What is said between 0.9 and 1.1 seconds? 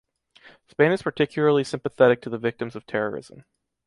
is